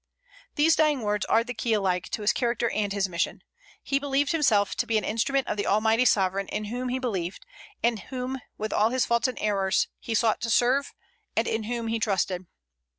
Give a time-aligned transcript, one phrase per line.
[0.55, 3.43] These dying words are the key alike to his character and his mission.
[3.83, 7.45] He believed himself to be an instrument of the Almighty Sovereign in whom he believed,
[7.83, 10.91] and whom, with all his faults and errors, he sought to serve,
[11.37, 12.47] and in whom he trusted.